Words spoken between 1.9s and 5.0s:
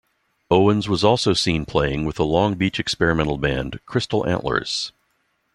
with the Long Beach experimental band Crystal Antlers.